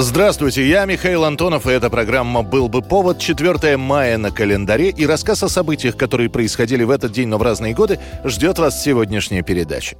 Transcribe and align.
Здравствуйте, 0.00 0.64
я 0.64 0.84
Михаил 0.84 1.24
Антонов, 1.24 1.66
и 1.66 1.72
эта 1.72 1.90
программа 1.90 2.44
«Был 2.44 2.68
бы 2.68 2.82
повод». 2.82 3.18
4 3.18 3.76
мая 3.76 4.16
на 4.16 4.30
календаре, 4.30 4.90
и 4.90 5.04
рассказ 5.04 5.42
о 5.42 5.48
событиях, 5.48 5.96
которые 5.96 6.30
происходили 6.30 6.84
в 6.84 6.90
этот 6.92 7.10
день, 7.10 7.26
но 7.26 7.36
в 7.36 7.42
разные 7.42 7.74
годы, 7.74 7.98
ждет 8.22 8.60
вас 8.60 8.80
сегодняшняя 8.80 9.42
передача. 9.42 9.96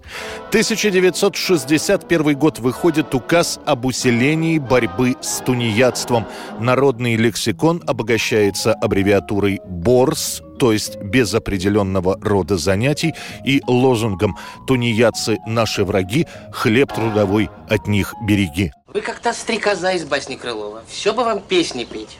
1961 0.50 2.38
год 2.38 2.60
выходит 2.60 3.12
указ 3.12 3.58
об 3.66 3.86
усилении 3.86 4.60
борьбы 4.60 5.16
с 5.20 5.38
тунеядством. 5.38 6.28
Народный 6.60 7.16
лексикон 7.16 7.82
обогащается 7.84 8.74
аббревиатурой 8.74 9.60
«БОРС», 9.66 10.42
то 10.60 10.70
есть 10.70 10.96
без 11.02 11.34
определенного 11.34 12.16
рода 12.22 12.56
занятий, 12.56 13.14
и 13.44 13.62
лозунгом 13.66 14.36
«Тунеядцы– 14.68 15.38
наши 15.48 15.82
враги, 15.82 16.28
хлеб 16.52 16.92
трудовой 16.92 17.50
от 17.68 17.88
них 17.88 18.14
береги». 18.24 18.70
Вы 18.88 19.02
как 19.02 19.18
та 19.18 19.34
стрекоза 19.34 19.92
из 19.92 20.04
басни 20.04 20.36
Крылова. 20.36 20.82
Все 20.88 21.12
бы 21.12 21.22
вам 21.22 21.40
песни 21.40 21.84
петь. 21.84 22.16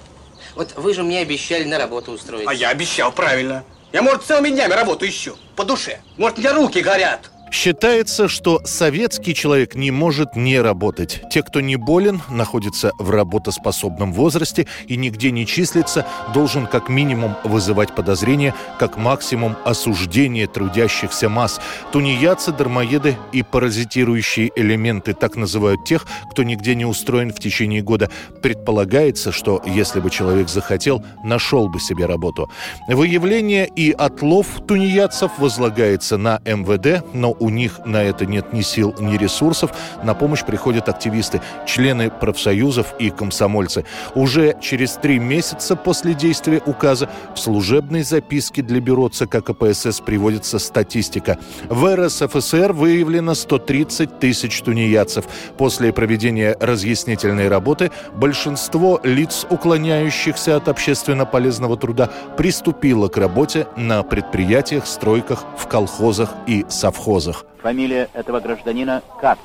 Вот 0.54 0.74
вы 0.76 0.92
же 0.92 1.02
мне 1.02 1.20
обещали 1.20 1.64
на 1.64 1.78
работу 1.78 2.12
устроить. 2.12 2.46
А 2.46 2.52
я 2.52 2.68
обещал, 2.68 3.10
правильно. 3.10 3.64
Я, 3.90 4.02
может, 4.02 4.24
целыми 4.24 4.50
днями 4.50 4.74
работу 4.74 5.08
ищу. 5.08 5.34
По 5.56 5.64
душе. 5.64 6.02
Может, 6.18 6.36
у 6.36 6.40
меня 6.42 6.52
руки 6.52 6.82
горят. 6.82 7.30
Считается, 7.50 8.28
что 8.28 8.60
советский 8.64 9.34
человек 9.34 9.74
не 9.74 9.90
может 9.90 10.36
не 10.36 10.60
работать. 10.60 11.22
Те, 11.30 11.42
кто 11.42 11.60
не 11.60 11.76
болен, 11.76 12.20
находится 12.28 12.92
в 12.98 13.10
работоспособном 13.10 14.12
возрасте 14.12 14.66
и 14.86 14.96
нигде 14.96 15.30
не 15.30 15.46
числится, 15.46 16.06
должен 16.34 16.66
как 16.66 16.88
минимум 16.88 17.36
вызывать 17.44 17.94
подозрения, 17.94 18.54
как 18.78 18.96
максимум 18.96 19.56
осуждение 19.64 20.46
трудящихся 20.46 21.28
масс. 21.28 21.60
Тунеядцы, 21.92 22.52
дармоеды 22.52 23.16
и 23.32 23.42
паразитирующие 23.42 24.50
элементы 24.54 25.14
так 25.14 25.36
называют 25.36 25.84
тех, 25.84 26.06
кто 26.30 26.42
нигде 26.42 26.74
не 26.74 26.84
устроен 26.84 27.32
в 27.32 27.40
течение 27.40 27.82
года. 27.82 28.10
Предполагается, 28.42 29.32
что 29.32 29.62
если 29.66 30.00
бы 30.00 30.10
человек 30.10 30.48
захотел, 30.48 31.04
нашел 31.24 31.68
бы 31.68 31.80
себе 31.80 32.06
работу. 32.06 32.50
Выявление 32.88 33.68
и 33.74 33.90
отлов 33.90 34.46
тунеядцев 34.66 35.32
возлагается 35.38 36.18
на 36.18 36.40
МВД, 36.44 37.04
но 37.14 37.37
у 37.40 37.50
них 37.50 37.80
на 37.84 38.02
это 38.02 38.26
нет 38.26 38.52
ни 38.52 38.60
сил, 38.60 38.94
ни 38.98 39.16
ресурсов. 39.16 39.72
На 40.02 40.14
помощь 40.14 40.44
приходят 40.44 40.88
активисты, 40.88 41.40
члены 41.66 42.10
профсоюзов 42.10 42.94
и 42.98 43.10
комсомольцы. 43.10 43.84
Уже 44.14 44.56
через 44.60 44.92
три 44.94 45.18
месяца 45.18 45.76
после 45.76 46.14
действия 46.14 46.62
указа 46.66 47.08
в 47.34 47.38
служебной 47.38 48.02
записке 48.02 48.62
для 48.62 48.80
бюро 48.80 49.08
ЦК 49.08 49.42
КПСС 49.44 50.00
приводится 50.00 50.58
статистика. 50.58 51.38
В 51.68 51.94
РСФСР 51.96 52.72
выявлено 52.72 53.34
130 53.34 54.18
тысяч 54.18 54.60
тунеядцев. 54.62 55.26
После 55.56 55.92
проведения 55.92 56.56
разъяснительной 56.60 57.48
работы 57.48 57.90
большинство 58.14 59.00
лиц, 59.02 59.46
уклоняющихся 59.48 60.56
от 60.56 60.68
общественно 60.68 61.26
полезного 61.26 61.76
труда, 61.76 62.10
приступило 62.36 63.08
к 63.08 63.16
работе 63.16 63.66
на 63.76 64.02
предприятиях, 64.02 64.86
стройках, 64.86 65.44
в 65.56 65.66
колхозах 65.68 66.30
и 66.46 66.64
совхозах. 66.68 67.27
Фамилия 67.62 68.08
этого 68.12 68.40
гражданина 68.40 69.02
Кац. 69.20 69.38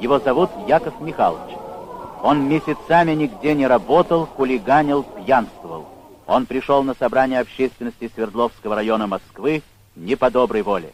Его 0.00 0.18
зовут 0.18 0.50
Яков 0.66 1.00
Михайлович. 1.00 1.56
Он 2.22 2.48
месяцами 2.48 3.12
нигде 3.12 3.54
не 3.54 3.66
работал, 3.66 4.26
хулиганил, 4.26 5.04
пьянствовал. 5.04 5.86
Он 6.26 6.46
пришел 6.46 6.82
на 6.82 6.94
собрание 6.94 7.40
общественности 7.40 8.10
Свердловского 8.14 8.74
района 8.74 9.06
Москвы 9.06 9.62
не 9.94 10.16
по 10.16 10.30
доброй 10.30 10.62
воле. 10.62 10.92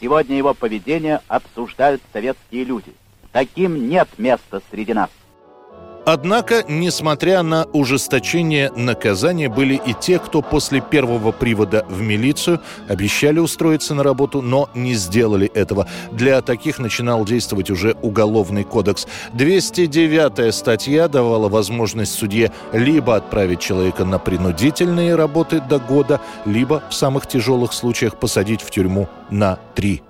Сегодня 0.00 0.36
его 0.36 0.54
поведение 0.54 1.20
обсуждают 1.28 2.02
советские 2.12 2.64
люди. 2.64 2.92
Таким 3.32 3.88
нет 3.88 4.08
места 4.18 4.60
среди 4.70 4.92
нас. 4.92 5.10
Однако, 6.06 6.64
несмотря 6.68 7.42
на 7.42 7.66
ужесточение 7.72 8.70
наказания, 8.74 9.48
были 9.48 9.74
и 9.74 9.94
те, 9.94 10.18
кто 10.18 10.42
после 10.42 10.80
первого 10.80 11.30
привода 11.30 11.84
в 11.88 12.00
милицию 12.00 12.60
обещали 12.88 13.38
устроиться 13.38 13.94
на 13.94 14.02
работу, 14.02 14.42
но 14.42 14.68
не 14.74 14.94
сделали 14.94 15.48
этого. 15.48 15.86
Для 16.10 16.40
таких 16.42 16.78
начинал 16.78 17.24
действовать 17.24 17.70
уже 17.70 17.96
Уголовный 18.02 18.64
кодекс. 18.64 19.06
209 19.34 20.54
статья 20.54 21.08
давала 21.08 21.48
возможность 21.48 22.14
судье 22.14 22.52
либо 22.72 23.16
отправить 23.16 23.60
человека 23.60 24.04
на 24.04 24.18
принудительные 24.18 25.14
работы 25.14 25.60
до 25.60 25.78
года, 25.78 26.20
либо 26.46 26.82
в 26.88 26.94
самых 26.94 27.26
тяжелых 27.26 27.72
случаях 27.72 28.16
посадить 28.16 28.62
в 28.62 28.70
тюрьму 28.70 29.08
на 29.30 29.58
три 29.74 30.02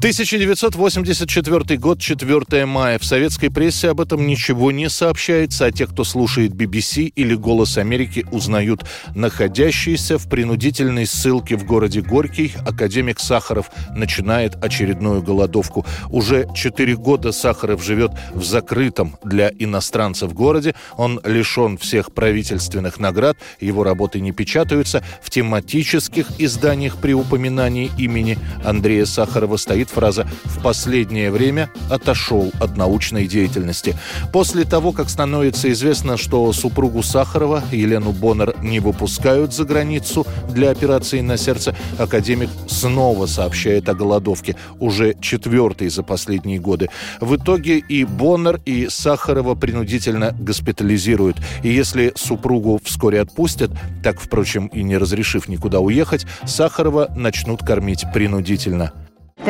1984 0.00 1.76
год, 1.78 2.00
4 2.00 2.64
мая. 2.64 2.98
В 2.98 3.04
советской 3.04 3.50
прессе 3.50 3.90
об 3.90 4.00
этом 4.00 4.26
ничего 4.26 4.72
не 4.72 4.88
сообщается, 4.88 5.66
а 5.66 5.72
те, 5.72 5.86
кто 5.86 6.04
слушает 6.04 6.52
BBC 6.52 7.12
или 7.14 7.34
«Голос 7.34 7.76
Америки», 7.76 8.24
узнают. 8.32 8.86
Находящийся 9.14 10.16
в 10.16 10.26
принудительной 10.26 11.04
ссылке 11.04 11.54
в 11.56 11.66
городе 11.66 12.00
Горький, 12.00 12.54
академик 12.66 13.20
Сахаров 13.20 13.70
начинает 13.94 14.56
очередную 14.64 15.20
голодовку. 15.22 15.84
Уже 16.08 16.48
4 16.54 16.96
года 16.96 17.30
Сахаров 17.30 17.84
живет 17.84 18.12
в 18.32 18.42
закрытом 18.42 19.18
для 19.22 19.50
иностранцев 19.58 20.32
городе. 20.32 20.74
Он 20.96 21.20
лишен 21.24 21.76
всех 21.76 22.14
правительственных 22.14 23.00
наград, 23.00 23.36
его 23.60 23.84
работы 23.84 24.20
не 24.20 24.32
печатаются. 24.32 25.04
В 25.20 25.28
тематических 25.28 26.26
изданиях 26.38 26.96
при 26.96 27.12
упоминании 27.12 27.90
имени 27.98 28.38
Андрея 28.64 29.04
Сахарова 29.04 29.58
стоит 29.58 29.89
фраза 29.90 30.26
«в 30.44 30.62
последнее 30.62 31.30
время 31.30 31.70
отошел 31.90 32.50
от 32.60 32.76
научной 32.76 33.26
деятельности». 33.26 33.96
После 34.32 34.64
того, 34.64 34.92
как 34.92 35.10
становится 35.10 35.70
известно, 35.72 36.16
что 36.16 36.52
супругу 36.52 37.02
Сахарова, 37.02 37.62
Елену 37.72 38.12
Боннер, 38.12 38.54
не 38.62 38.80
выпускают 38.80 39.52
за 39.52 39.64
границу 39.64 40.26
для 40.48 40.70
операции 40.70 41.20
на 41.20 41.36
сердце, 41.36 41.74
академик 41.98 42.48
снова 42.66 43.26
сообщает 43.26 43.88
о 43.88 43.94
голодовке, 43.94 44.56
уже 44.78 45.14
четвертый 45.20 45.88
за 45.88 46.02
последние 46.02 46.58
годы. 46.58 46.88
В 47.20 47.36
итоге 47.36 47.78
и 47.78 48.04
Боннер, 48.04 48.60
и 48.64 48.88
Сахарова 48.88 49.54
принудительно 49.54 50.34
госпитализируют. 50.38 51.36
И 51.62 51.68
если 51.68 52.12
супругу 52.16 52.80
вскоре 52.84 53.20
отпустят, 53.20 53.70
так, 54.02 54.20
впрочем, 54.20 54.66
и 54.68 54.82
не 54.82 54.96
разрешив 54.96 55.48
никуда 55.48 55.80
уехать, 55.80 56.26
Сахарова 56.46 57.10
начнут 57.14 57.60
кормить 57.62 58.04
принудительно. 58.12 58.92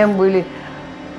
Там 0.00 0.16
были 0.16 0.46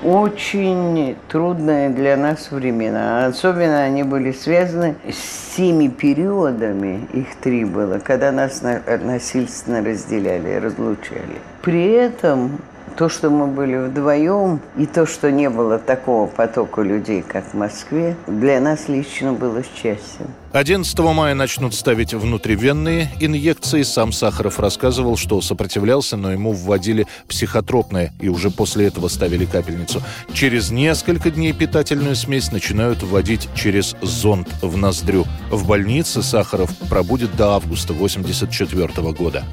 очень 0.04 1.16
трудные 1.28 1.92
для 1.92 2.18
нас 2.18 2.50
времена. 2.50 3.28
Особенно 3.28 3.84
они 3.84 4.02
были 4.02 4.32
связаны 4.32 4.96
с 5.08 5.56
теми 5.56 5.88
периодами, 5.88 7.08
их 7.14 7.36
три 7.36 7.64
было, 7.64 8.00
когда 8.00 8.32
нас 8.32 8.64
насильственно 8.64 9.84
разделяли, 9.84 10.56
разлучали. 10.56 11.38
При 11.62 11.92
этом 11.92 12.60
то, 12.96 13.10
что 13.10 13.30
мы 13.30 13.48
были 13.48 13.78
вдвоем, 13.78 14.60
и 14.78 14.86
то, 14.86 15.06
что 15.06 15.32
не 15.32 15.50
было 15.50 15.78
такого 15.80 16.28
потока 16.28 16.82
людей, 16.82 17.22
как 17.22 17.46
в 17.46 17.54
Москве, 17.54 18.16
для 18.28 18.60
нас 18.60 18.88
лично 18.88 19.34
было 19.34 19.64
счастьем. 19.64 20.28
11 20.54 21.00
мая 21.00 21.34
начнут 21.34 21.74
ставить 21.74 22.14
внутривенные 22.14 23.10
инъекции. 23.22 23.84
Сам 23.84 24.12
Сахаров 24.12 24.60
рассказывал, 24.60 25.16
что 25.16 25.40
сопротивлялся, 25.42 26.18
но 26.18 26.34
ему 26.34 26.52
вводили 26.52 27.08
психотропное, 27.28 28.12
и 28.20 28.28
уже 28.28 28.52
после 28.52 28.88
этого 28.88 29.08
ставили 29.08 29.46
капельницу. 29.46 30.02
Через 30.34 30.70
несколько 30.70 31.32
дней 31.32 31.54
питательную 31.54 32.16
смесь 32.16 32.52
начинают 32.52 33.02
вводить 33.02 33.48
через 33.56 33.96
зонд 34.02 34.50
в 34.62 34.76
ноздрю. 34.76 35.26
В 35.50 35.66
больнице 35.66 36.22
Сахаров 36.22 36.70
пробудет 36.90 37.36
до 37.38 37.56
августа 37.56 37.94
1984 37.94 39.12
года. 39.14 39.46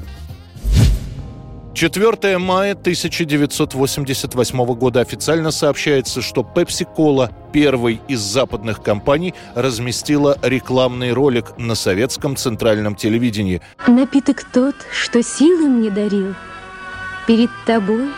4 1.79 2.37
мая 2.39 2.73
1988 2.73 4.65
года 4.73 4.99
официально 4.99 5.49
сообщается, 5.49 6.21
что 6.21 6.41
Pepsi 6.41 6.85
Cola, 6.93 7.31
первой 7.53 8.01
из 8.09 8.19
западных 8.19 8.83
компаний, 8.83 9.33
разместила 9.55 10.37
рекламный 10.41 11.13
ролик 11.13 11.57
на 11.57 11.75
советском 11.75 12.35
центральном 12.35 12.95
телевидении. 12.95 13.61
Напиток 13.87 14.43
тот, 14.51 14.75
что 14.91 15.23
силы 15.23 15.69
мне 15.69 15.89
дарил, 15.89 16.35
перед 17.25 17.49
тобой. 17.65 18.09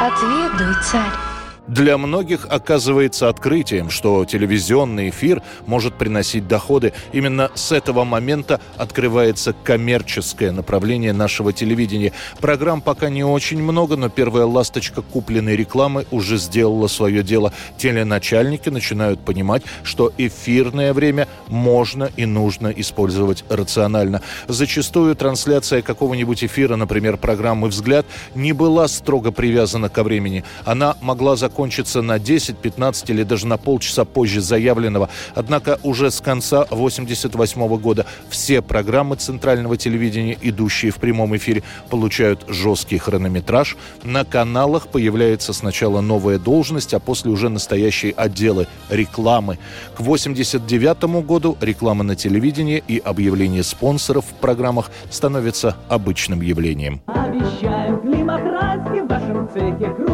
Отведуй, 0.00 0.74
царь. 0.82 1.27
Для 1.68 1.98
многих 1.98 2.46
оказывается 2.48 3.28
открытием, 3.28 3.90
что 3.90 4.24
телевизионный 4.24 5.10
эфир 5.10 5.42
может 5.66 5.98
приносить 5.98 6.48
доходы. 6.48 6.94
Именно 7.12 7.50
с 7.54 7.72
этого 7.72 8.04
момента 8.04 8.58
открывается 8.78 9.54
коммерческое 9.64 10.50
направление 10.50 11.12
нашего 11.12 11.52
телевидения. 11.52 12.14
Программ 12.40 12.80
пока 12.80 13.10
не 13.10 13.22
очень 13.22 13.62
много, 13.62 13.96
но 13.96 14.08
первая 14.08 14.46
ласточка 14.46 15.02
купленной 15.02 15.56
рекламы 15.56 16.06
уже 16.10 16.38
сделала 16.38 16.86
свое 16.86 17.22
дело. 17.22 17.52
Теленачальники 17.76 18.70
начинают 18.70 19.20
понимать, 19.20 19.62
что 19.82 20.10
эфирное 20.16 20.94
время 20.94 21.28
можно 21.48 22.10
и 22.16 22.24
нужно 22.24 22.68
использовать 22.68 23.44
рационально. 23.50 24.22
Зачастую 24.46 25.14
трансляция 25.16 25.82
какого-нибудь 25.82 26.44
эфира, 26.44 26.76
например, 26.76 27.18
программы 27.18 27.68
«Взгляд», 27.68 28.06
не 28.34 28.54
была 28.54 28.88
строго 28.88 29.32
привязана 29.32 29.90
ко 29.90 30.02
времени. 30.02 30.44
Она 30.64 30.96
могла 31.02 31.36
закончиться 31.36 31.57
закончится 31.58 32.02
на 32.02 32.20
10, 32.20 32.56
15 32.58 33.10
или 33.10 33.24
даже 33.24 33.48
на 33.48 33.56
полчаса 33.56 34.04
позже 34.04 34.40
заявленного. 34.40 35.08
Однако 35.34 35.80
уже 35.82 36.12
с 36.12 36.20
конца 36.20 36.62
1988 36.62 37.78
года 37.78 38.06
все 38.30 38.62
программы 38.62 39.16
центрального 39.16 39.76
телевидения, 39.76 40.38
идущие 40.40 40.92
в 40.92 40.98
прямом 40.98 41.36
эфире, 41.36 41.64
получают 41.90 42.44
жесткий 42.46 42.98
хронометраж. 42.98 43.76
На 44.04 44.24
каналах 44.24 44.86
появляется 44.86 45.52
сначала 45.52 46.00
новая 46.00 46.38
должность, 46.38 46.94
а 46.94 47.00
после 47.00 47.32
уже 47.32 47.48
настоящие 47.48 48.12
отделы 48.12 48.68
рекламы. 48.88 49.58
К 49.96 50.00
1989 50.00 51.26
году 51.26 51.56
реклама 51.60 52.04
на 52.04 52.14
телевидении 52.14 52.84
и 52.86 52.98
объявление 53.04 53.64
спонсоров 53.64 54.26
в 54.26 54.34
программах 54.34 54.92
становится 55.10 55.76
обычным 55.88 56.40
явлением. 56.40 57.00
Обещаем 57.08 58.00
климат 58.00 58.42
в 58.42 59.08
вашем 59.08 59.48
цехе. 59.52 60.07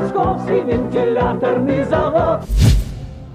Московский 0.00 0.60
вентиляторный 0.62 1.84
завод. 1.84 2.40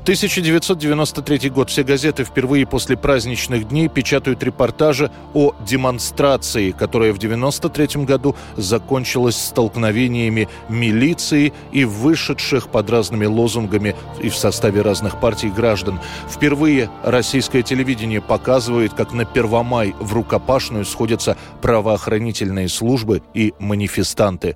1993 0.04 1.50
год. 1.50 1.72
Все 1.72 1.84
газеты 1.84 2.24
впервые 2.26 2.68
после 2.68 2.96
праздничных 2.96 3.68
дней 3.68 3.88
печатают 3.88 4.44
репортажи 4.44 5.10
о 5.34 5.54
демонстрации, 5.68 6.70
которая 6.70 7.12
в 7.12 7.18
1993 7.18 8.06
году 8.06 8.36
закончилась 8.56 9.36
столкновениями 9.36 10.48
милиции 10.70 11.54
и 11.72 11.86
вышедших 11.86 12.70
под 12.70 12.90
разными 12.92 13.26
лозунгами 13.26 13.96
и 14.22 14.30
в 14.30 14.36
составе 14.36 14.82
разных 14.82 15.20
партий 15.20 15.50
граждан. 15.50 16.00
Впервые 16.30 16.92
российское 17.04 17.64
телевидение 17.64 18.22
показывает, 18.22 18.94
как 18.94 19.12
на 19.12 19.26
Первомай 19.26 19.96
в 20.00 20.14
рукопашную 20.14 20.86
сходятся 20.86 21.36
правоохранительные 21.64 22.70
службы 22.70 23.24
и 23.34 23.56
манифестанты. 23.58 24.56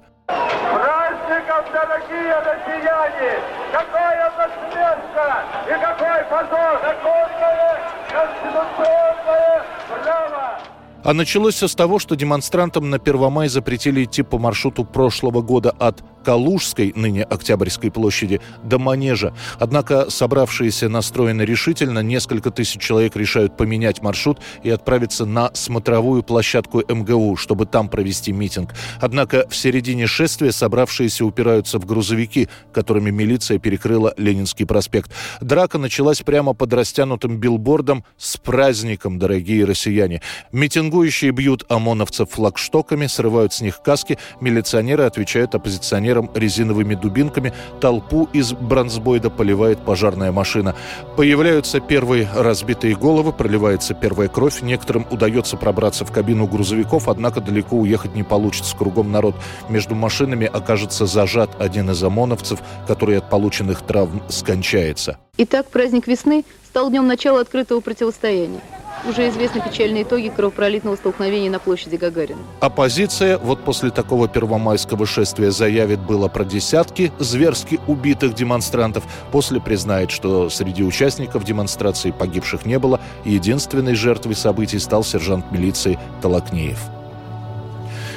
Дорогие 2.10 2.40
россияне! 2.40 3.40
Какое 3.72 4.32
насмешка 4.38 5.44
и 5.68 5.74
какой 5.80 6.24
позор! 6.24 6.82
Законное 6.82 7.80
конституционное 8.10 9.66
право! 10.04 10.60
А 11.04 11.14
началось 11.14 11.56
все 11.56 11.68
с 11.68 11.76
того, 11.76 12.00
что 12.00 12.16
демонстрантам 12.16 12.90
на 12.90 12.98
Первомай 12.98 13.48
запретили 13.48 14.06
идти 14.06 14.24
по 14.24 14.40
маршруту 14.40 14.86
прошлого 14.86 15.42
года 15.42 15.74
от 15.78 16.04
Калужской, 16.24 16.92
ныне 16.96 17.24
Октябрьской 17.24 17.92
площади, 17.92 18.42
до 18.64 18.80
Манежа. 18.80 19.34
Однако 19.60 20.10
собравшиеся 20.10 20.90
настроены 20.90 21.44
решительно. 21.44 22.00
Несколько 22.00 22.52
тысяч 22.52 22.82
человек 22.82 23.16
решают 23.16 23.56
поменять 23.56 24.02
маршрут 24.02 24.40
и 24.64 24.70
отправиться 24.70 25.26
на 25.26 25.52
смотровую 25.54 26.24
площадку 26.24 26.84
МГУ, 26.88 27.36
чтобы 27.36 27.66
там 27.66 27.88
провести 27.88 28.32
митинг. 28.32 28.74
Однако 29.00 29.48
в 29.50 29.56
середине 29.56 30.08
шествия 30.08 30.52
собравшиеся 30.52 31.26
упираются 31.26 31.80
в 31.80 31.86
грузовики, 31.86 32.50
которыми 32.74 33.10
милиция 33.10 33.60
перекрыла 33.60 34.14
Ленинский 34.18 34.66
проспект. 34.66 35.12
Драка 35.40 35.78
началась 35.78 36.22
прямо 36.22 36.54
под 36.54 36.74
растянутым 36.74 37.38
билбордом 37.38 38.04
«С 38.18 38.38
праздником, 38.38 39.20
дорогие 39.20 39.66
россияне!». 39.66 40.22
Митинг 40.52 40.90
Митингующие 40.90 41.30
бьют 41.30 41.66
ОМОНовцев 41.70 42.32
флагштоками, 42.32 43.06
срывают 43.06 43.54
с 43.54 43.62
них 43.62 43.84
каски, 43.84 44.18
милиционеры 44.42 45.04
отвечают 45.04 45.54
оппозиционерам 45.54 46.09
резиновыми 46.34 46.96
дубинками, 46.96 47.54
толпу 47.80 48.28
из 48.34 48.54
бронзбойда 48.54 49.30
поливает 49.30 49.80
пожарная 49.80 50.32
машина. 50.32 50.76
Появляются 51.16 51.80
первые 51.80 52.28
разбитые 52.36 52.96
головы, 52.96 53.32
проливается 53.34 53.94
первая 53.94 54.28
кровь, 54.28 54.62
некоторым 54.62 55.06
удается 55.10 55.58
пробраться 55.58 56.06
в 56.06 56.12
кабину 56.12 56.48
грузовиков, 56.48 57.08
однако 57.08 57.42
далеко 57.42 57.76
уехать 57.76 58.16
не 58.16 58.24
получится, 58.24 58.76
кругом 58.76 59.12
народ. 59.12 59.36
Между 59.70 59.96
машинами 59.96 60.48
окажется 60.48 61.06
зажат 61.06 61.50
один 61.60 61.90
из 61.92 62.02
ОМОНовцев, 62.04 62.60
который 62.88 63.18
от 63.18 63.30
полученных 63.30 63.82
травм 63.82 64.22
скончается. 64.30 65.18
Итак, 65.38 65.68
праздник 65.70 66.08
весны 66.08 66.44
стал 66.66 66.90
днем 66.90 67.08
начала 67.08 67.42
открытого 67.42 67.80
противостояния. 67.80 68.62
Уже 69.08 69.30
известны 69.30 69.62
печальные 69.62 70.04
итоги 70.04 70.30
кровопролитного 70.30 70.96
столкновения 70.96 71.50
на 71.50 71.60
площади 71.60 71.96
Гагарина. 71.96 72.42
Оппозиция 72.60 73.38
вот 73.38 73.64
после 73.64 73.92
такого 73.92 74.28
первомайского 74.28 75.06
шествия 75.06 75.52
заявит 75.52 76.00
было 76.00 76.28
про 76.28 76.44
десятки 76.44 77.12
зверски 77.18 77.80
убитых 77.88 78.34
демонстрантов. 78.34 79.04
После 79.32 79.62
признает, 79.62 80.12
что 80.12 80.50
среди 80.50 80.84
участников 80.84 81.46
демонстрации 81.46 82.12
погибших 82.12 82.66
не 82.66 82.78
было. 82.78 83.00
Единственной 83.24 83.96
жертвой 83.96 84.36
событий 84.36 84.80
стал 84.80 85.04
сержант 85.04 85.52
милиции 85.52 85.98
Толокнеев. 86.22 86.80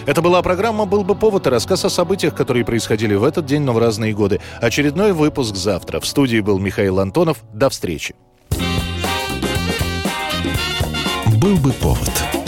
Это 0.04 0.20
была 0.20 0.42
программа 0.42 0.84
«Был 0.84 1.04
бы 1.04 1.14
повод» 1.14 1.46
и 1.46 1.50
рассказ 1.50 1.84
о 1.84 1.90
событиях, 1.90 2.34
которые 2.34 2.64
происходили 2.64 3.14
в 3.14 3.22
этот 3.22 3.46
день, 3.46 3.62
но 3.62 3.72
в 3.72 3.78
разные 3.78 4.12
годы. 4.12 4.40
Очередной 4.60 5.12
выпуск 5.12 5.54
завтра. 5.54 6.00
В 6.00 6.06
студии 6.06 6.40
был 6.40 6.58
Михаил 6.58 6.98
Антонов. 6.98 7.38
До 7.52 7.70
встречи. 7.70 8.16
«Был 11.42 11.56
бы 11.56 11.72
повод» 11.72 12.41